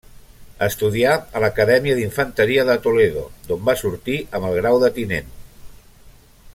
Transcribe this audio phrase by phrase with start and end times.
[0.67, 5.31] Estudià a l'Acadèmia d'Infanteria de Toledo, d'on va sortir amb el grau de tinent.